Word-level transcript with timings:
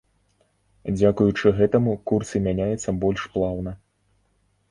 Дзякуючы 0.95 1.51
гэтаму, 1.59 1.93
курсы 2.11 2.41
мяняюцца 2.47 2.93
больш 3.03 3.21
плаўна. 3.35 3.71